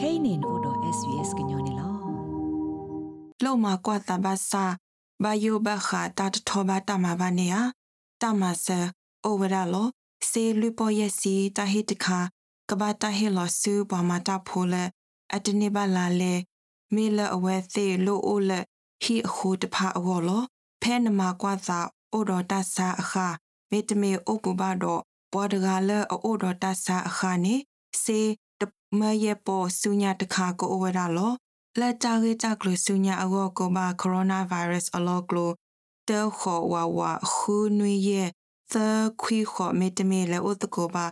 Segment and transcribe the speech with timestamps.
[0.00, 1.90] kainin odo svs gnyone lo
[3.44, 4.64] လောမကွာတဘာစာ
[5.22, 7.56] ဘာယိုဘခါတတ်ထောဘာတမဘာနေယ
[8.22, 8.78] တမဆာ
[9.24, 9.88] အိုဝရလော
[10.30, 12.18] စေလူပေါ်ယစီတဟိတခါ
[12.68, 14.74] ကဘာတဟိလောဆူဘမတာဖိုလ
[15.34, 16.34] အတနေပါလာလေ
[16.94, 18.50] မေလအဝဲသေးလိုအိုလ
[19.02, 20.42] ဟီအခုတဖာအောလော
[20.82, 21.80] ဖဲနမကွာသာ
[22.12, 23.26] အိုတော်တဆာအခါ
[23.70, 27.54] မေတမေအိုပူဘာတော့ဘောဒဂါလအိုတော်တဆာအခါနေ
[28.02, 28.49] စေတ
[28.98, 31.32] မယေပေါ်ဆုညာတခါကိုဝရလော
[31.80, 35.50] လက်ကြရေးကြကလဆုညာအကောကိုဘာကိုရိုနာဗိုင်းရပ်စ်အလောကလို
[36.08, 38.28] တဲခေါ်ဝါဝါခူနွေရဲ့
[38.72, 38.74] သ
[39.22, 41.06] ခွီခေါ်မေတမေလေဥတကိုဘာ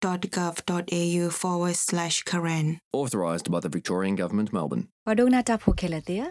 [0.00, 2.78] coronavirus.vic.gov.au forward slash Karen.
[2.92, 4.84] Authorised by the Victorian Government, Melbourne.
[5.08, 6.24] ဝဒုနာတာဖိုခဲလက်တဲ့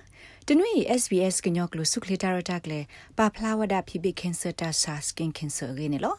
[0.47, 0.71] တနွေ
[1.01, 2.79] SBS ကညောကလစုခလတာရတာကလေ
[3.17, 6.15] ပါဖလာဝဒဖိဘကင်ဆာတာဆာစကင်ကင်ဆာရင်းလော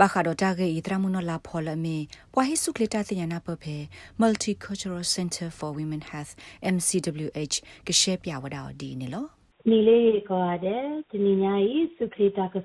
[0.00, 1.96] ဘာခါဒတာဂေဤတရမနလာဖော်လမေ
[2.34, 3.76] ပွာဟိစုခလတာတညာနာပဖေ
[4.22, 6.32] Multicultural Center for Women Health
[6.74, 9.26] MCWH ကရှေပြဝဒါဒီနေလော
[9.70, 12.56] နီလေးကောတဲ့တနင်္ညာရီစုခလတာက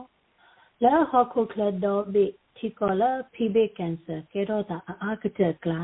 [0.83, 2.25] လာဟခုကလဒိုဘီ
[2.57, 5.81] တီကောလာဖိဘကန်ဆာကေတော့တာအာကတကလာ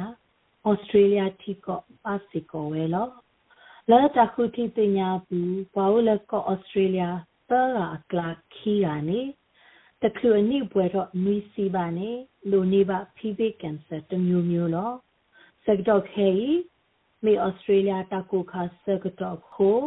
[0.68, 3.08] ဩစတြေးလျတီကောပါစီကောဝဲလော
[3.90, 7.04] လာတခုတီပညာဘူးဘာဝလကောဩစတြေးလျ
[7.50, 9.22] သာလာကလာခီယာနေ
[10.02, 12.10] တခုအနိပွဲတော့နွီစီပါနေ
[12.52, 14.92] လိုနေပါဖိဘကန်ဆာတမျိုးမျိုးလော
[15.66, 16.30] စက်တော့ခဲ
[17.24, 19.80] မေဩစတြေးလျတကူခါစက်တော့ခို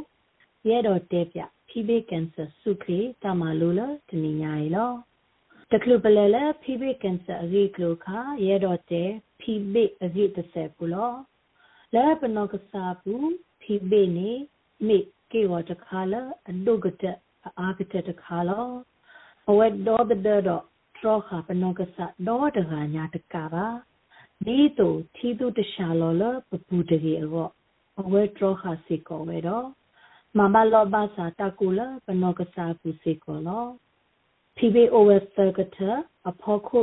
[0.69, 4.93] ရဲတော့တဲပြဖိဘေကန်ဆာစုခေတမလိုလတနိညာရီလော
[5.71, 9.05] တကလူပလဲလဲဖိဘေကန်ဆာအကြီးကလိုခါရဲတော့တဲ
[9.41, 11.13] ဖိဘေအကြီးတစ်ဆက်ပူလော
[11.95, 13.15] လဲပနောကစားပူ
[13.61, 14.33] ဖိဘေနေ
[14.87, 14.99] မိ
[15.33, 16.15] ကေဝတခါလ
[16.51, 17.05] အဒုကတ
[17.61, 18.67] အာကတတခါလော
[19.49, 20.65] အဝက်တော့တဲ့တော့
[20.97, 23.67] ထရခါပနောကစားတော့တကညာတကပါ
[24.45, 27.49] ဒီတူထီတူတရှာလောလပပူတကြီးအော
[28.01, 29.67] အဝဲထရခါစီကောဝဲတော့
[30.39, 33.67] မမလောဘာစာတကူလပနောကစာပူစေကောလော
[34.57, 35.79] ဖိဘေအိုဝက်သကထ
[36.29, 36.79] အဖောခု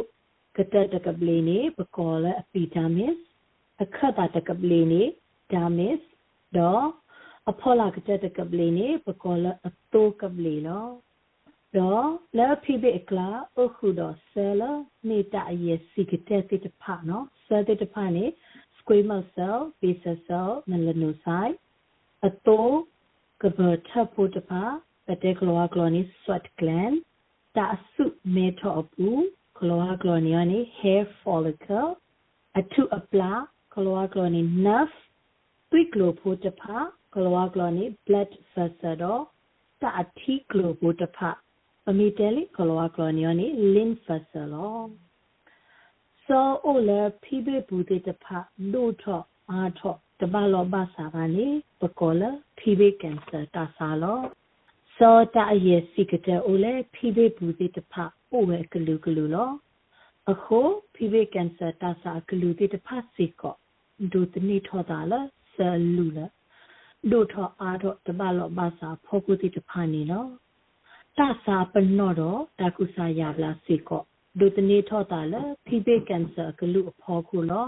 [0.57, 3.13] ကတတကပလီနေပကောလအပီဒါမစ်
[3.81, 5.03] အခတ်တာတကပလီနေ
[5.53, 5.97] ဒါမစ်
[6.57, 6.85] တော့
[7.49, 10.87] အဖောလာကတတကပလီနေပကောလအတိုးကပလီလော
[11.77, 12.07] တော့
[12.37, 14.61] လဲဖိဘေကလာအခုတော့ဆဲလ
[15.09, 18.25] နေတာရဲ့စီကတဲ့တိတဖနော်ဆဲတိတဖနေ
[18.77, 21.57] squamous cell basal cell melanocyte
[22.27, 22.77] အတိုး
[23.41, 24.63] ကဘထပုတပါ
[25.05, 26.91] ပတေကလောကလောနီဆွတ်ဂလန်
[27.57, 29.09] တာစုမေထောပူ
[29.59, 31.89] ကလောကလောနီနီ hair follicle
[32.59, 33.31] အထုအပလာ
[33.75, 34.97] ကလောကလောနီ nerve
[35.71, 36.75] သွိကလောပုတပါ
[37.15, 39.23] ကလောကလောနီ blood vessel တော့
[39.81, 41.29] တာအထီကလောပုတပါ
[41.89, 44.79] အမီတယ်လီကလောကလောနီနီ lymph vessel လော
[46.25, 48.25] စောအိုလေဖိဘေဘူးတေတဖ
[48.73, 49.21] ဒိုထော
[49.51, 51.47] အားထော တဘလောဘစာပါနေ
[51.81, 52.21] ပကောလ
[52.57, 54.19] ဖိဘေကန်ဆာတာဆာလော
[54.97, 57.93] စောတာရဲ့စီကတဲ့အိုလေဖိဘေဘူးစီတဖ
[58.31, 59.51] အိုဝဲကလူကလူလော
[60.31, 60.59] အခု
[60.95, 63.55] ဖိဘေကန်ဆာတာဆာကလူတိတဖစီကော
[64.11, 65.13] ဒုတနိထောတာလ
[65.53, 65.55] ဆ
[65.95, 66.19] လူလ
[67.11, 70.25] ဒုထောအားတော့တဘလောဘစာဖောကုတိတဖနေလော
[71.17, 74.03] တာစာပနောတော့တာကုစာရပလာစီကော
[74.39, 77.67] ဒုတနိထောတာလဖိဘေကန်ဆာကလူအဖောခုလော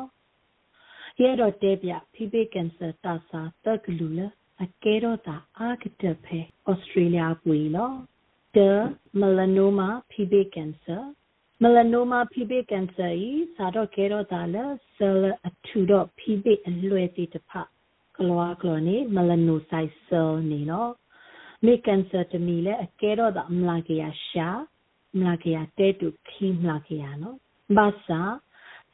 [1.20, 4.20] ရဲတော့တဲပြဖိပိကန်ဆာတာစာတက်ကလူလ
[4.64, 7.92] အကဲတော့တာအာကတဖဲဩစတြေးလျပွေလော
[8.56, 8.70] the
[9.22, 11.04] melanoma pubic cancer
[11.64, 14.56] melanoma pubic cancer ဤစာတော့ကဲတော့တာလ
[14.96, 17.52] ဆလအထူတော့ pubic အလွယ်တိတဖ
[18.18, 20.92] ကလောကလောနေ melanocyte cell နေနော်
[21.66, 24.50] မေ cancer တမီလဲအကဲတော့တာမလာကရရှာ
[25.18, 27.38] မလာကရတဲတူခီမလာကရနော်
[27.78, 28.22] ဘာသာ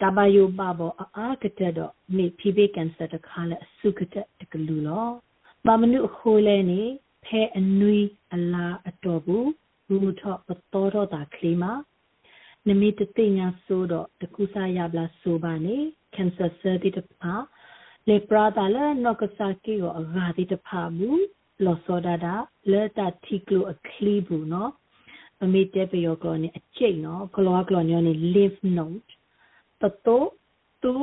[0.01, 5.07] တဘယိုဘဘောအာကတဲ့တော့မိဖိဘေကန်ဆာတခါလဲအစုကတဲ့တကလူလော
[5.65, 6.81] မမနုခိုးလဲနေ
[7.25, 7.99] ဖဲအနွီ
[8.33, 9.49] အလာအတော်ဘူး
[9.87, 11.73] ဘူထော့ပတော်တော့တာကလီမာ
[12.67, 15.77] နမီတသိညာဆိုတော့တကူစားရပလာဆိုပါနေ
[16.15, 17.33] ကန်ဆာဆာတိတပါ
[18.07, 21.23] လေပရာတာလဲနော့ကစားကီကိုအဂါတိတဖာဘူး
[21.65, 22.35] လော်စောဒတာ
[22.71, 24.71] လဲတာတီကလိုအခလီဘူးနော်
[25.43, 27.95] အမေတဲပယောကလောနေအကျိတ်နော်ကလောကလောနေ
[29.81, 30.23] lymph node တတော
[30.83, 30.93] တူ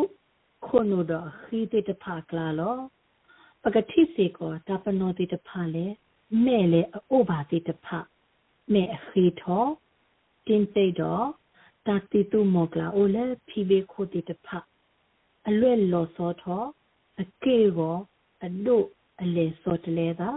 [0.65, 2.77] ခုနဒခိတေတဖာကလာလော
[3.63, 5.87] ပကတိစေကောတပနောတိတဖာလေ
[6.45, 7.99] မဲလေအိုဘာတိတဖာ
[8.73, 9.65] မဲခိထော
[10.47, 11.27] တင်းသိတော့
[11.87, 14.59] တတိတုမောကလာအိုလေဖိဘေခိုတိတဖာ
[15.49, 16.63] အလွဲ့လော်စောထော
[17.23, 17.97] အကေရော
[18.45, 18.77] အဒု
[19.23, 20.31] အလေစောတလေသာ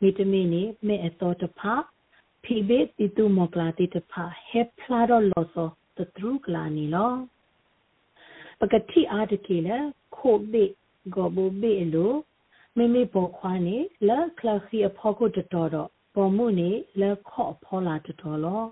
[0.00, 1.60] မိတမီနေမေအတော်တဖ
[2.42, 4.12] ဖိဘေတိတုမကလာတိတဖ
[4.48, 7.12] ဟေဖလာရောလောစောတထရုကလာနီလော
[8.64, 9.70] ပကတိအားတကေလ
[10.16, 10.64] ခိုဘေ
[11.14, 12.12] ဂောဘဘေလို
[12.76, 13.76] မိမိပေါ်ခွားနေ
[14.08, 16.70] လက်ခလခီအဖို့ကိုတတော်တော့ပေါ်မှုနေ
[17.00, 18.62] လက်ခော့ဖောလာတတော်လော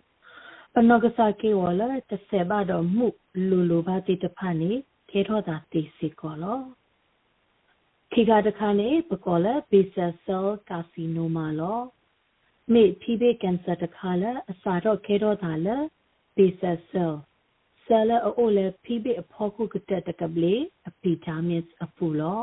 [0.75, 3.07] ပနဂစာကေဝလာတဆေဘာတော့မှု
[3.49, 4.71] လူလူပါတိတဖာနေ
[5.09, 6.61] ထေထောတာတိစီကောလော
[8.13, 11.81] ခိကတခါနေပကောလဘီဆာဆယ်ကာစီနိုမာလော
[12.73, 15.69] မေဖိဘေကန်ဆာတခါလအစာတော့ခဲတော့တာလ
[16.37, 17.15] ဘီဆာဆယ်
[17.91, 20.55] ဆယ်လအိုလေဖိဘေအဖို့ခုကတက်တကပလေ
[20.89, 22.43] အပီတာမစ်အပူလော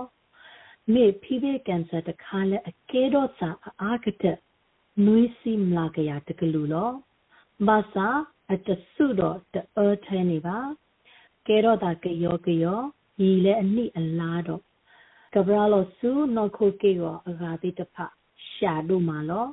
[0.93, 3.49] မေဖိဘေကန်ဆာတခါလအကဲတော့စာ
[3.81, 4.37] အားကတက်
[5.05, 6.91] နွေးစီမလာကရတကလူလော
[7.67, 8.07] ဘာသာ
[8.51, 10.57] အတဆုတော့တအောထဲနေပါ
[11.47, 12.79] ကဲတော့တာကယောကယော
[13.21, 14.61] ရီလဲအနိအလားတော့
[15.33, 17.95] ကဘရာလောစုနော်ခိုကေရောအဂါတိတဖ
[18.53, 19.45] ရှာဒုမာလော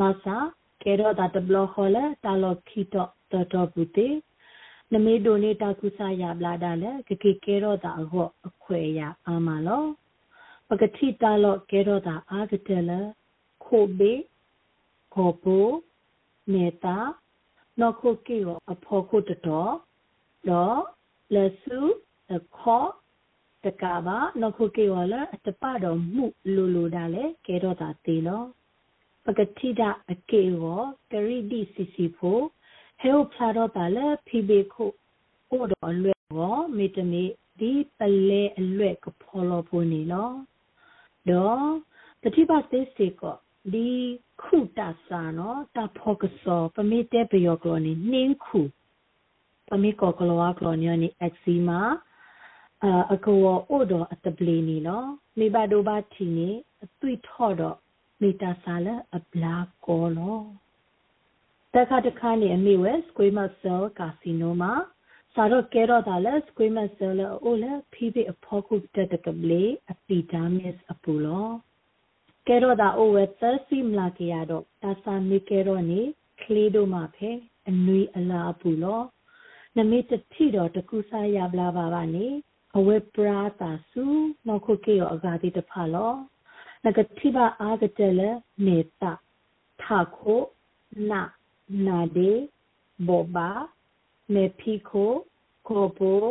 [0.00, 0.36] မဆာ
[0.82, 4.08] ကဲတော့တာတဘလခေါ်လဲတာလောခိတော့တော်တော်ဘူးတေ
[4.92, 9.84] နမေဒိုနေတာကုစာရဘလာဒါလဲကကေကဲတော့တာအခေါ်အခွေရအာမလော
[10.68, 13.00] ပကတိတာလောကဲတော့တာအာကတဲလဲ
[13.64, 14.12] ခိုဘေ
[15.14, 15.66] ခေါ်ပို
[16.52, 16.96] နေတာ
[17.80, 19.72] နော်ခိုကေရောအဖို့ခုတတော်
[20.48, 20.80] တော့
[21.34, 21.80] လဆု
[22.36, 22.88] အခေါ်
[23.64, 28.42] တကပါနော်ခုကေဝလာအတပတော်မှုလူလူဒါလေကဲတော့တာတေလော
[29.24, 29.82] ပကတိဒ
[30.12, 30.62] အကေဝ
[31.12, 32.44] ကရိဒီစီစီဖို့
[33.04, 34.84] ဟဲဖလာတော့တာလေဖိဘေခု
[35.48, 37.24] ဟိုတော့အလွဲ့ရောမေတမေ
[37.60, 40.30] ဒီပလဲအလွဲ့ကဖော်လို့ဖို့နေလော
[41.30, 41.66] တော့
[42.22, 43.36] တတိပါသေးစေကော
[43.72, 43.88] ဒီ
[44.42, 48.60] ခုတဆာနော်တဖောကစောပမေတဲပယောကလောနေနှင်းခု
[49.68, 51.80] ပမေကောကလောကလောနေနီအက်ဆီမာ
[53.12, 55.04] အကောအိုတော့အတပလီနီလော
[55.38, 56.50] မိဘဒိုဘာတီနေ
[56.84, 57.76] အသွိထော့တော့
[58.20, 59.54] မိတာဆာလအပလာ
[59.86, 60.38] ကောလော
[61.74, 64.72] တခါတခါနေအမိဝဲ squamous cell carcinoma
[65.34, 69.62] စာတော့ကဲတော့ဒါလဲ squamous cell အိုလဲဖိဖိအဖို့ခုတက်တကပလေ
[69.92, 71.48] အပီဒါမစ်အပူလော
[72.48, 76.00] ကဲတော့ဒါအိုဝဲသစီမလာကရတော့တာစာမိကဲတော့နေ
[76.42, 77.30] ကလေးတို့မှာဖဲ
[77.70, 79.02] အနွေအလားအပူလော
[79.76, 82.26] နမိတတိတော့တကူစားရပလာပါပါနေ
[82.76, 84.04] အဝဲပရာတာစု
[84.46, 86.12] နောက်ခုကေရောအဂါတိတဖာလော
[86.84, 88.30] နဂတိဘာအာဂတလေ
[88.66, 89.12] နေတာ
[89.82, 90.42] ထာခို
[91.10, 91.22] နာ
[91.86, 92.32] နာဒေ
[93.06, 93.50] ဘောဘာ
[94.34, 95.12] မေဖီခို
[95.68, 96.24] ကိုပို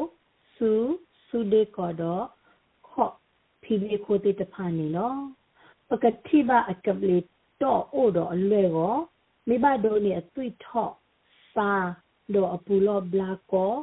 [0.55, 0.71] စု
[1.27, 2.25] စုဒေကောတော့
[2.89, 3.13] ခော့
[3.63, 5.13] ဖီဘေခိုတိတဖာနေလော
[5.89, 7.17] ပကတိဘာအကပလီ
[7.61, 8.95] တော့အိုတော့အလွဲကို
[9.47, 10.93] မိဘတို့နေအသွိထော့
[11.53, 11.71] စာ
[12.33, 13.73] တော့အပူလောဘလာကော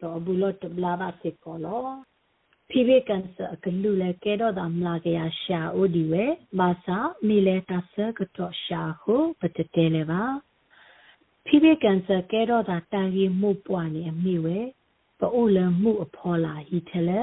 [0.00, 1.86] တော့အပူလောတဘလာပါစေကောလော
[2.70, 6.24] ဖိဗေကန်ဆာကလူလေကဲတော့တာမလာကရရှာအိုဒီဝဲ
[6.58, 10.22] ဘာသာမီလေတာဆာကတော့ရှာဟုပတတဲလေပါ
[11.52, 14.58] ဖိဗေကန်ဆာကဲတော့တာတာကြီးမှုပွားနေအမိဝဲ
[15.18, 17.20] ပအိုလမှုအဖော်လာဟီထဲလေ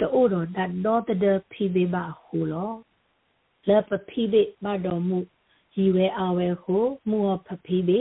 [0.00, 2.72] တိုးတော့ဒတ်တော့တဲ့ဖိဗေပါဟူလော
[3.68, 5.18] လက်ပဖိဗေမတော်မှု
[5.74, 6.76] ရီဝဲအဝဲဟု
[7.10, 8.00] မှုဖဖိဗေ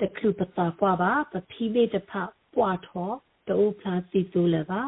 [0.00, 2.12] တကလူပတာပွားပါပဖိဗေတဖ
[2.54, 3.10] ပွားထော
[3.48, 4.80] တိုးဖလာစီဆိုလေပါ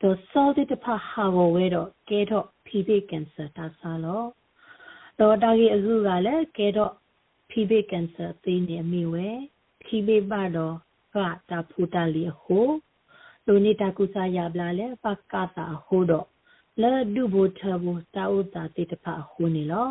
[0.00, 4.24] တော့စောတဲ့တဖဟာဝဝဲတော့ကဲတော့ဖိဘေကင်ဆာတာဆာလော
[5.20, 6.92] တော့တာကြီးအခုကလည်းကဲတော့
[7.50, 9.28] ဖိဘေကင်ဆာသိနေမိဝဲ
[9.84, 10.76] ဖိဘေပါတော့
[11.14, 11.16] က
[11.50, 12.68] တာဖူတာလီဟို
[13.46, 16.26] လူနေတာကုစားရပလာလေပကတာဟိုတော့
[16.80, 19.90] လဲဒုဘထဘတာဥတာတိတဖဟိုနေလော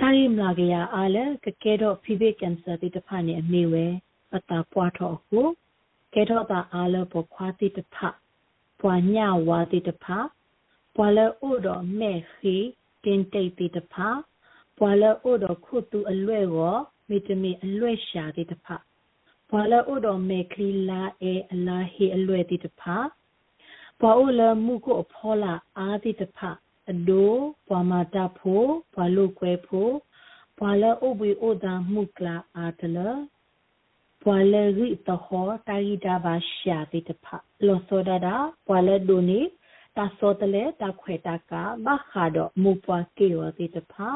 [0.00, 3.86] တိုင်းမလာကြရအားလေကကဲတော့ဖိဘေကင်ဆာတိတဖနေအမိဝဲ
[4.30, 5.46] ပတာပွားတော့ဟို
[6.14, 7.96] ကဲတော့တာအားလေပေါ်ခွာတိတဖ
[8.80, 9.16] ပွာည
[9.48, 10.18] ဝါတိတဖာ
[10.94, 12.56] ပွာလဥတော်မဲခီ
[13.04, 14.08] တင်တိတ်တိတဖာ
[14.80, 16.74] ပွာလဥတော်ခုတုအလွဲ့ကို
[17.08, 18.76] မိတမီအလွဲ့ရှာတိတဖာ
[19.50, 22.96] ပွာလဥတော်မဲခီလာအေအလာဟီအလွဲ့တိတဖာ
[24.00, 26.50] ပွာဥလမှုကိုအဖောလာအာတိတဖာ
[26.90, 27.34] အဒို
[27.68, 28.62] ပွာမာတာဖို
[28.94, 29.88] ပွာလုကွဲဖို
[30.58, 32.98] ပွာလဥဘီဥဒါမှုကလာအာတလ
[34.22, 39.40] ပွာလရီတဟောတာရီတာဘာရှာတိတဖာလောစောဒတာပွာလဒိုနီ
[39.96, 44.08] တာစောတလေတာခွေတာကာဘာခါဒမူပွာကေဝတိတဖာ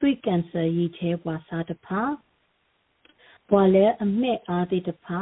[0.00, 2.02] သွိကန်ဆာရီချဲပွာစာတဖာ
[3.48, 5.20] ပွာလေအမဲအားတိတဖာ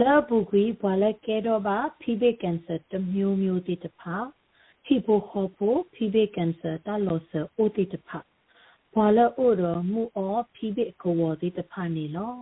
[0.00, 4.16] လာဘူကွီပွာလေကဲတော့ပါဖိဘေကန်ဆာတမျိုးမျိုးတိတဖာ
[4.84, 8.18] ဟီပိုခေါ်ပိုဖိဘေကန်ဆာတာလောဆာအိုတိတဖာ
[8.92, 12.34] ပွာလေအိုရမူအောဖိဘေကောဝတိတဖာနေလော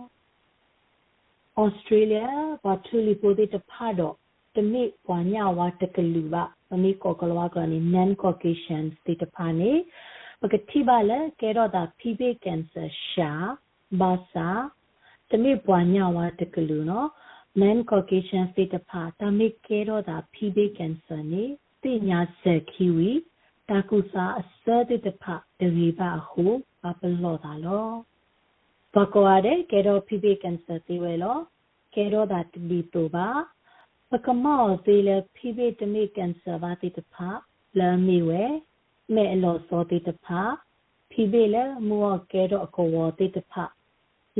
[1.63, 2.29] Australia
[2.63, 4.15] ဘာထူလီပိုဒီတဖာတော့
[4.55, 9.71] တမိပွာညာဝါတကလူပါပမိကောကလဝကနေ non caucasian တိတဖာနေ
[10.41, 13.31] ပကတိပါလေကဲတော့တာဖိဘေကင်ဆာရှာ
[13.99, 14.49] ဘာစာ
[15.29, 17.09] တမိပွားညဝတကလူနော်
[17.59, 21.43] man caucasian state တဖာတမိကဲတော့တာဖိဘေကင်ဆာနေ
[21.83, 23.11] တိညာဆက်ခီဝီ
[23.69, 26.45] တာကုစာအစတဲ့တဖာတရီပါဟု
[26.81, 27.89] ပပလောတာလော
[28.93, 31.37] ဘကောရတဲ့ကဲတော့ဖိဘေကင်ဆာတိဝဲလော
[31.95, 33.27] ကဲတော့တာတလီတိုပါ
[34.09, 37.29] ပကမောသေးလေဖိဘေတမိကင်ဆာဘာတိတဖာ
[37.79, 38.43] လာမီဝဲ
[39.13, 40.41] မဲအလောစောတိတဖာ
[41.11, 43.63] ဖိဘေလေမောကဲတော့အကောဝတိတဖာ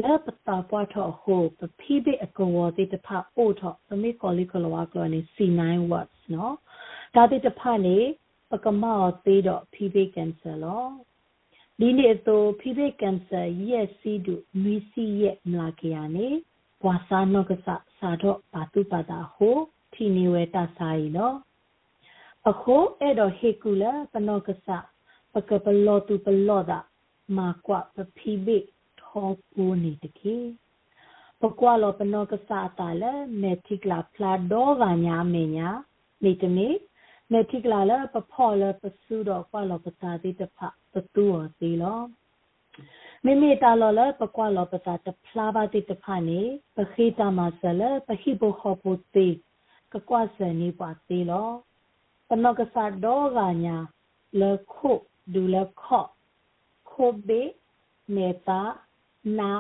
[0.02, 6.56] လဲပတာပွားတော့ဟိုပဖိဘေအကောဝတိတဖာအိုတော့သမိကောလီကလောကလောနေ C9 watts နော်
[7.16, 7.98] ဒါတိတဖာနေ
[8.50, 10.86] ပကမောသေးတော့ဖိဘေကင်ဆာလော
[11.80, 16.28] ဒီနေ့တော့ဖိဘေကင်ဆာရဲ့စီဒုမီစီရဲ့မလာကရနေ
[16.82, 19.58] ဘွာစာနောကဆာစာတော့ပါတုပါတာဟို
[19.94, 21.36] ထီနေဝဲတဆိုင်နော်
[22.52, 24.68] အခုအဲ့တော့ဟေကူလာပနောကဆ
[25.34, 26.80] ပကပလောတူပလောတာ
[27.38, 28.58] မာကွာပဖီဘေ
[29.02, 30.38] ထောပူနေတကေ
[31.42, 32.50] ပကွာလောပနောကဆ
[32.80, 35.70] တာလေမေတိကလာဖလာဒေါဗာညာမေညာ
[36.24, 36.68] နေတမေ
[37.32, 40.58] မေတိကလာလပဖောလပစုတော့ကွာလောပသာတိတဖ
[40.92, 42.00] ပတူော်သေးလော
[43.26, 46.42] မေမေတာလောလပကွာလောပသာတဖလာပါတိတဖနေ
[46.76, 49.28] ပခိတာမဆလပခိဘခောပုတိ
[49.94, 51.50] ကကွာစနေပါသေးလော
[52.28, 53.78] ပနောကဆာဒေါဂာညာ
[54.40, 54.42] လ
[54.74, 54.92] ခု
[55.34, 56.06] ဒူလခော
[56.90, 57.42] ခိုဘေ
[58.16, 58.62] မေတာ
[59.40, 59.54] နာ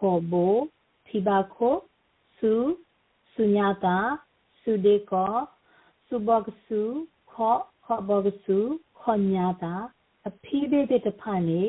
[0.00, 0.54] ကိုဘို
[1.06, 1.74] ဖိဘာခို
[2.38, 2.52] စု
[3.32, 3.98] စုညာတာ
[4.60, 5.34] စုဒေကော
[6.06, 6.80] စုဘောကစု
[7.32, 8.58] ခောခောဘောကစု
[9.00, 9.74] ခောညာတာ
[10.28, 11.62] အဖိဘေတဲ့တဖာနေ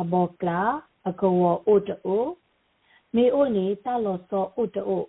[0.00, 0.62] အဘောကလာ
[1.08, 2.24] အကောအိုတို
[3.14, 5.02] မေအိုနေတာလောစောအိုတို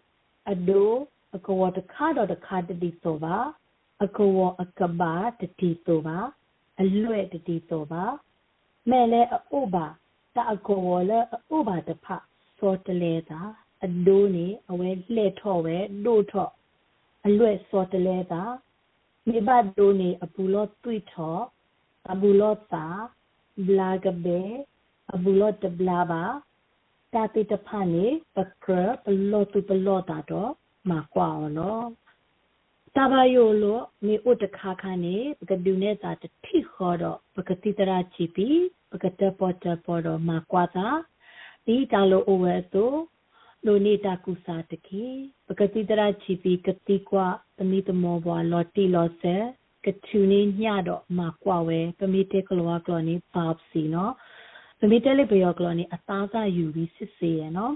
[0.51, 0.91] အဒို
[1.35, 3.37] အကောတခါတော့တခါတတိဆိုပါ
[4.01, 6.17] အကောအကဘာတတိဆိုပါ
[6.81, 8.03] အလွဲ့တတိဆိုပါ
[8.89, 9.85] မဲလဲအိုပါ
[10.35, 11.19] တအကောလဲ
[11.49, 12.05] အိုပါတဖ
[12.57, 13.41] စောတလဲတာ
[13.85, 16.51] အဒိုးနေအဝဲလှဲ့ထော့ဝဲဒို့ထော့
[17.25, 18.43] အလွဲ့စောတလဲတာ
[19.27, 21.43] မိဘဒိုးနေအပူလောတွေ့ထော့
[22.11, 22.87] အဘူလောတာ
[23.65, 24.41] ဘလာကဘေ
[25.13, 26.23] အဘူလောတဘလာပါ
[27.13, 30.51] တာတိတဖာနေပကရပလောတူပလောတာတော့
[30.89, 31.85] မှာကွာနော်
[32.97, 38.47] တဘာယိုလိုမေဥတခါခါနေပကဒူနေတာတတိခေါ်တော့ပကတိတရာချီပီ
[38.91, 40.87] ပကတပေါ်တပေါ်တော့မှာကွာတာ
[41.65, 42.97] ဒီတလိုအိုဝဲတော့
[43.65, 45.05] လိုနေတာကုစာတကေ
[45.47, 47.27] ပကတိတရာချီပီကတိကွာ
[47.59, 49.35] တမိတမောဘွာလော်တီလော်ဆဲ
[49.85, 54.13] ကချူနေညတော့မှာကွာဝဲပမိတေကလောကလောနေပါပစီနော်
[54.79, 57.73] ပမိတေလေးပယောကလောနေအသားစားယူပြီးစစ်စေရနော်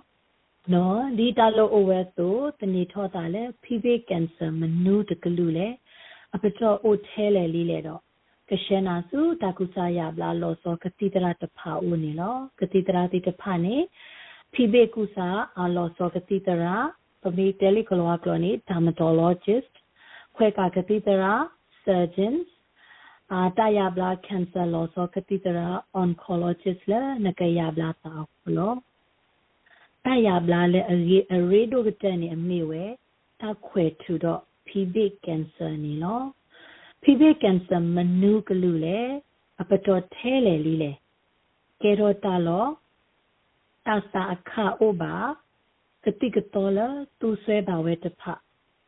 [0.74, 5.68] နော်ဒီတလိုအိုဝဲဆိုတနေထောတာလဲဖိဖေးကင်ဆာမနူးတကလူလဲ
[6.36, 8.02] အပတော်အိုထဲလေလေးလေတော့
[8.50, 13.76] ကရှနာစုတကုစာရဘလာလောစောကတိတရာတဖာဦးနေလောကတိတရာတိတဖာနေ
[14.54, 15.28] ဖိဖေးကုစာ
[15.60, 16.76] အလောစောကတိတရာ
[17.22, 19.74] ပမေတယ်လီကလောကလောနေ dermatologist
[20.36, 21.34] ခွဲကကတိတရာ
[21.84, 22.48] surgeons
[23.34, 25.68] အာတရဘလာ cancer လောစောကတိတရာ
[26.02, 28.14] oncologist လဲနကရဘလာတာ
[28.58, 28.74] လော
[30.08, 32.84] တရဘလာလေအရေအရေဒိုကတန်နေအမေဝဲ
[33.42, 36.26] တခွေထူတော့ pubic cancer နေနော်
[37.04, 39.00] pubic cancer မနုကလူလေ
[39.62, 40.92] အပတော်ထဲလေလီလေ
[41.82, 42.66] ကဲတော့တလော
[43.86, 45.14] တသာအခအိုဘာ
[46.04, 46.88] ကတိကတော်လာ
[47.20, 48.22] သူဆွဲပါဝဲတဖ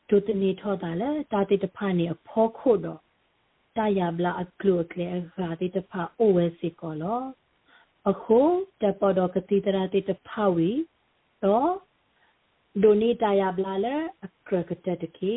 [0.09, 2.99] ဒုတနေထောတာလေတာတိတဖနေအဖောခုတော့
[3.77, 7.21] တရဘလာအကလုကလေအခါတိတဖအိုဝဲစီကောလော
[8.09, 8.39] အခု
[8.81, 10.69] တပေါ်တော့ကတိတရာတိတဖဝီ
[11.43, 11.71] တော့
[12.83, 15.35] ဒိုနီတာယဘလာလေအခရကတတကေ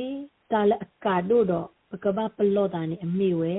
[0.51, 3.55] တာလအကာဒိုတော့ပကဘာပလောတာနေအမိဝဲ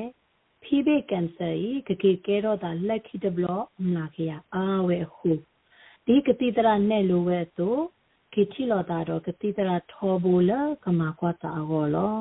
[0.64, 3.46] ဖီဘေကန်ဆာဤကကေကဲတော့တာလက်ခိတဘလ
[3.84, 5.32] မလာခေယအာဝဲခု
[6.06, 7.82] ဒီကတိတရာနဲ့လိုဝဲတော့
[8.34, 10.52] ကေချီလောတာတော့ကတိတရာထောဘူလ
[10.84, 12.18] ကမာကွာတာဟောလော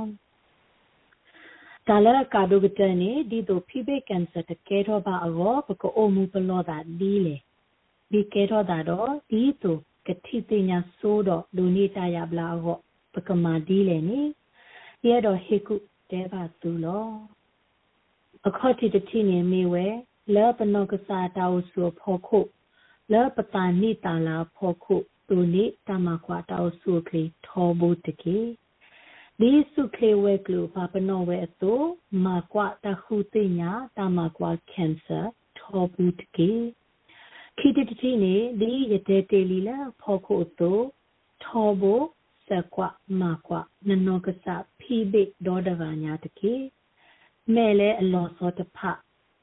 [1.88, 7.36] တာလကာဒိုကတနေဒီတော့ဖီဘေကန်ဆာတကဲတော့ပါအောပကအိုမူပလောတာဒီလေ
[8.12, 12.78] ဒီကဲတော့တာတော့ဒီတော့ ကတိတိညာဆိုးတော့လူနေတာရပလာဟော
[13.14, 14.20] ပကမာဒီလေနိ
[15.06, 15.74] ရဲတော့ဟေကု
[16.10, 17.06] တဲပါသူလော
[18.48, 19.86] အခေါတိတတိနေမေဝဲ
[20.34, 22.40] လောပနောကစားတောက်ဆိုဖောခု
[23.12, 24.96] လောပတာနိတာလာဖောခု
[25.28, 28.38] သူနိတမခွာတောက်ဆိုကလေးထောဘုတကေ
[29.40, 31.72] ဒီစုခေဝဲကလူပပနောဝဲအတူ
[32.24, 35.20] မာကွာတခုတိညာတမကွာကင်ဆာ
[35.58, 36.50] ထောဘုတကေ
[37.58, 40.78] ခိတတိနေဒီရတဲ့တေလီလာဖောခုတို
[41.42, 41.82] ထောဘ
[42.46, 42.88] စကွာ
[43.20, 44.46] မာကွာနနောကစ
[44.80, 46.54] ဖိဘိဒေါ်ဒဗာညာတကေ
[47.54, 48.78] မဲလေအလောစောတဖ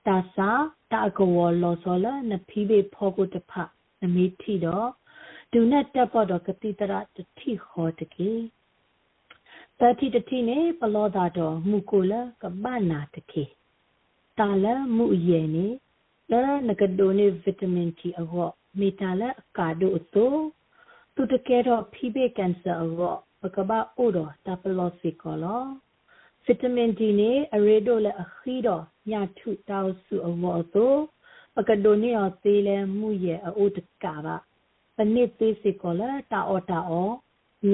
[0.06, 0.50] တာစာ
[0.92, 3.51] တာကဝလောစောလနဖိဘေဖောကိုတဖ
[4.01, 4.89] နမီထီတော့
[5.51, 8.32] ဒုနဲ့တက်ပေါ်တော့ကတိတရတတိခေါ်တကေ
[9.80, 13.44] တတိတတိနေပလောတာတော့မူကိုလကပနာတကေ
[14.39, 15.68] တာလမှုရဲ့နေ
[16.32, 18.48] လဲနကဒိုနေဗီတာမင်တီအော
[18.80, 20.34] မီတာလအကာဒိုအတို
[21.16, 25.64] သူတကယ်တော့ဖိဘေကန်ဆာအောပကဘာအိုတော့တာပလောစီကောလော
[26.46, 30.94] ဗီတာမင်ဒီနေအရေဒိုလည်းအခီတော့ညထုတောက်စုအမောတို
[31.56, 34.36] ပကဒိုနေော်သေးလဲမှုရဲ့အိုတကာပါ
[34.96, 37.12] ပနစ်သေးစီကောလာတာအော်တာအော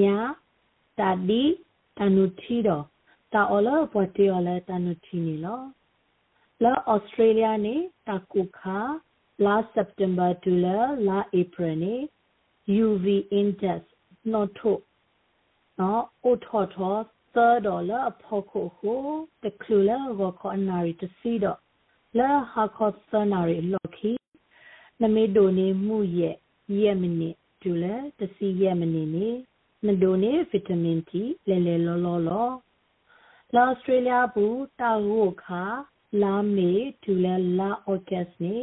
[0.00, 0.16] ညာ
[0.98, 1.42] တာဒီ
[1.96, 2.84] တနုထီတော့
[3.32, 5.60] တာအော်လာဘွားတီော်လဲတနုထီနေလော
[6.64, 8.78] လာဩစတြေးလျနေတာကူခါ
[9.44, 10.76] လာစက်တင်ဘာတူလာ
[11.08, 11.94] လာဧပြီနေ
[12.84, 13.06] UV
[13.40, 13.82] index
[14.32, 14.72] not to
[15.78, 17.00] နော်အိုထော်ထော်
[17.34, 17.36] သ
[17.66, 19.02] ဒေါ်လာအဖို့ကိုကို
[19.42, 21.60] တကလူလာဝခေါ်နာရီတစီတော့
[22.18, 24.12] လာဟာခေါ်သနာရီလော်ခီ
[25.00, 26.36] နမေဒိုနေမှုရဲ့
[26.80, 29.28] ယက်မနစ်ဒူလာတစီယက်မနစ်နေ
[29.86, 32.48] နဒိုနေဗီတာမင်တီလဲလဲလောလောလော
[33.54, 35.62] လာဩစတြေးလျဘူးတာဝိုခါ
[36.22, 38.56] လာမေဒူလာလာအော့ဂတ်နေ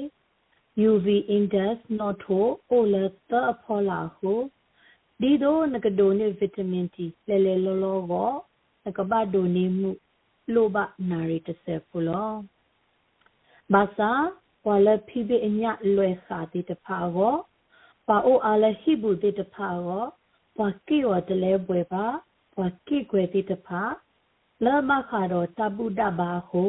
[0.89, 2.41] UV index not ho
[2.77, 4.33] ola ta aphola ho
[5.21, 8.31] ဒီတော့ငကဒိုနေဗီတာမင်တီလဲလဲလောလောကို
[8.85, 9.91] ငကဘဒိုနေမှု
[10.53, 10.77] လိုဘ
[11.09, 12.31] နာရီတဆဖူလော
[13.73, 14.11] ဘာသာ
[14.65, 15.63] ဝါလဖိဘအည
[15.95, 17.35] လွယ်ခါတိတဖာကို
[18.07, 20.03] ပါအိုအားလဟိဘူးတိတဖာကို
[20.57, 22.05] ပါကီော်တလဲပွဲပါ
[22.55, 23.81] ပါကီကွယ်တိတဖာ
[24.63, 26.63] လာမခါတော့တပုဒဘာဟု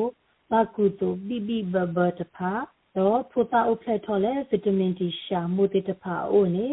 [0.55, 2.53] ဘာကုတုဘိဘိဘဘတဖာ
[2.97, 6.67] တော့ဖူတာဥဖလက်ထော်လဲဗီတာမင်တီရှာမိုတိတဖာအိုနေ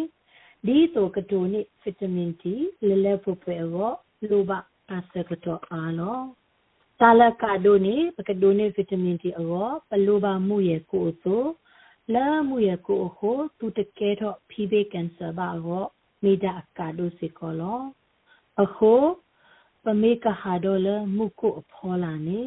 [0.65, 2.53] ဒီတိုကတိုနိဗီတာမင်တီ
[2.87, 3.91] လဲလဲဖူပွဲရော
[4.29, 4.51] လိုဘ
[4.91, 6.19] အစကတော့အားလော
[6.99, 11.43] တာလကဒိုနိပကဒိုနိဗီတာမင်တီအောပလိုဘာမှုရဲ့ကိုဆို
[12.13, 15.85] လာမှုရဲ့ကိုဟိုသူတကယ်တော့ဖိဘေကန်ဆာဘာရော
[16.23, 17.81] မိဒါကာဒိုစီကောလော
[18.61, 18.93] အခု
[19.83, 22.41] ပမေကဟာဒေါ်လမှုကိုအဖောလာနေ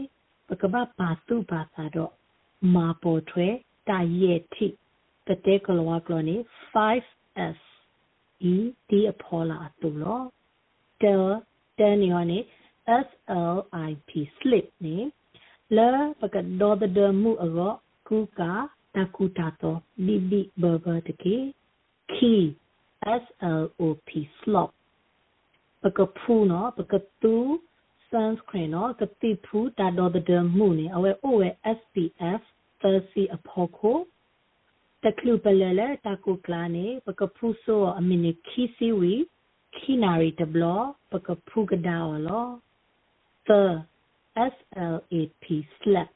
[0.48, 2.12] ပကပပါတုပါသာတော့
[2.74, 3.48] မာပေါ်ထွဲ
[3.88, 4.66] တာရဲ့ထိ
[5.26, 6.36] တတဲကလောကလောနေ
[6.72, 7.58] 5s
[8.52, 8.54] e
[8.88, 10.20] d အဖောလာအတူလော
[11.02, 11.34] တယ်
[11.78, 12.38] တယ်နီယောနေ
[13.06, 13.08] s
[13.54, 13.56] l
[13.88, 14.96] i p slip နေ
[15.76, 15.88] လာ
[16.20, 17.72] ပကဒေါ်ဒမှုအော
[18.08, 18.52] ကူကာ
[18.94, 21.36] တကူတာတော့ဘီဘီဘဘတကေ
[22.14, 22.42] key
[23.22, 23.24] s
[23.60, 24.70] l o p slop
[25.82, 27.34] ပကဖူနော်ပကတူ
[28.14, 31.48] sunscreen နော်ကတိဖူတာတော့ဒမှုနေအဝဲအိုဝဲ
[31.80, 32.40] spf
[32.82, 33.98] 30အဖို့ကို
[35.04, 39.14] တကလူပလဲလဲတကူကလာနေပကဖူဆိုအမီနီခီစီဝီ
[39.76, 40.64] ခီနာရီတဘလ
[41.10, 42.46] ပကဖူကဒါဝလော
[43.48, 43.62] the
[44.34, 44.54] slap
[45.80, 46.08] slap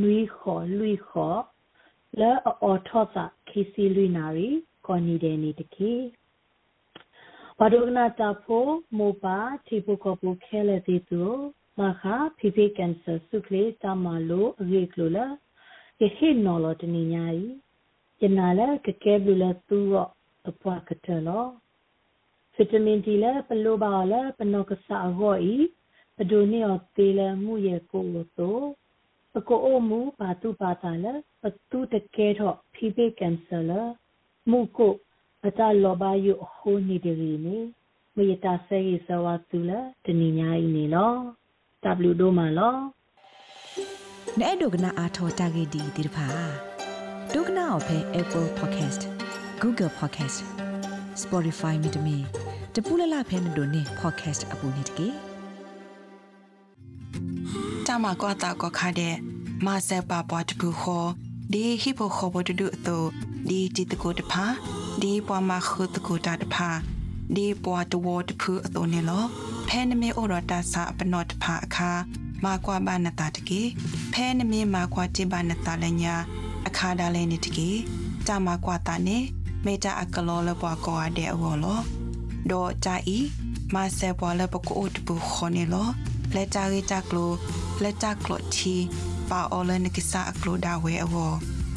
[0.00, 1.40] နွီခေါ်လွီခေါ်
[2.20, 4.48] လဲအော်ထောတာခီစီလွီနာရီ
[4.86, 5.92] ကောနီဒဲနေတကေ
[7.58, 8.66] ဘာဒုကနာတာဖို
[8.98, 11.24] မိုပါတီပိုကပိုခဲလေတီတူ
[11.80, 15.26] မခါဖိဖိကန်ဆာစုကလေတာမလိုအရေကလိုလာ
[16.00, 17.48] ယေဟိနော်လတနီညာယီ
[18.20, 20.08] ယနာလာကကဲဘလူလာသူရော
[20.48, 21.46] အပွားကတလော
[22.54, 25.56] ဗီတာမင်ဒီလဲပလိုပါလဲပနောကစာအဂောဤ
[26.16, 28.04] ပဒိုနီယောတေလမှုရဲ့ကို
[28.38, 28.58] တို
[29.34, 33.82] ပကိုအမှုပါတုပါတာလဲပတုတကဲတော့ဖိဘေကန်ဆာလာ
[34.50, 34.94] မှုကို
[35.46, 37.12] အတလောဘယဟိုနေဒီ
[37.44, 37.58] နေ
[38.16, 41.12] မယတာဆဲရစဝတူလာတနိညာဤနေလော
[42.08, 42.74] W ဒိုမာလော
[44.40, 46.26] နဲ့ဒုကနာအာထောတာဂေဒီဒီတဖာ
[47.34, 49.02] ဒုကနာအဖဲ Apple Podcast
[49.62, 50.38] Google Podcast
[51.22, 52.16] Spotify မြေတမီ
[52.74, 55.33] တပူလလဖဲမတို့နေ podcast အပူနေတကေတ
[58.04, 59.14] မကွာတာကခါတဲ့
[59.64, 61.06] မဆက်ပါပွားတပူခော
[61.52, 62.98] ဒီဟိပိုခောဘတူအတူ
[63.48, 64.44] ဒီจิตကိုတဖာ
[65.02, 66.68] ဒီပွားမခုတကိုတာတဖာ
[67.36, 69.24] ဒီပွားတဝတဖူအတူနေလော
[69.68, 71.90] ဖဲနမေဩရတာစာပနောတဖာအခါ
[72.44, 73.62] မာကွာဘာနတာတကေ
[74.12, 76.14] ဖဲနမေမာကွာတိဘာနတာလညာ
[76.66, 77.70] အခါဒါလဲနေတကေ
[78.26, 79.18] တမကွာတာနေ
[79.64, 81.80] မေတာအကလောလပွားကောအတဲ့အဝလော
[82.50, 83.18] ဒေါ်ကြဤ
[83.74, 85.88] မဆက်ပွားလပကိုတပူခောနေလော
[86.35, 87.31] လက်တာရီတကလို
[87.83, 88.75] လက်တာကလိုချီ
[89.29, 91.15] ပါအော်လနကိစာအကလိုဒါဝဲအဝ